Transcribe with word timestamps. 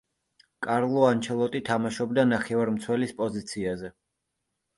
კარლო 0.67 1.03
ანჩელოტი 1.09 1.61
თამაშობდა 1.67 2.25
ნახევარმცველის 2.31 3.15
პოზიციაზე. 3.21 3.93